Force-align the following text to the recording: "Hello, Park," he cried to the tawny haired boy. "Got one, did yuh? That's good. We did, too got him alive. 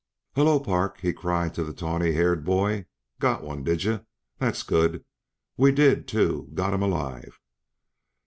"Hello, 0.33 0.59
Park," 0.59 1.01
he 1.01 1.13
cried 1.13 1.53
to 1.53 1.63
the 1.63 1.73
tawny 1.73 2.13
haired 2.13 2.43
boy. 2.43 2.87
"Got 3.19 3.43
one, 3.43 3.63
did 3.63 3.83
yuh? 3.83 3.99
That's 4.39 4.63
good. 4.63 5.05
We 5.57 5.71
did, 5.71 6.07
too 6.07 6.49
got 6.55 6.73
him 6.73 6.81
alive. 6.81 7.39